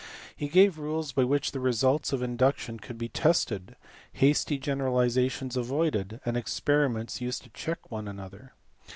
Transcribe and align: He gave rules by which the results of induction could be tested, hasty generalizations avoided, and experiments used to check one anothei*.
He 0.35 0.47
gave 0.47 0.79
rules 0.79 1.11
by 1.11 1.25
which 1.25 1.51
the 1.51 1.59
results 1.59 2.11
of 2.11 2.23
induction 2.23 2.79
could 2.79 2.97
be 2.97 3.07
tested, 3.07 3.75
hasty 4.13 4.57
generalizations 4.57 5.55
avoided, 5.55 6.19
and 6.25 6.35
experiments 6.35 7.21
used 7.21 7.43
to 7.43 7.49
check 7.51 7.91
one 7.91 8.05
anothei*. 8.05 8.49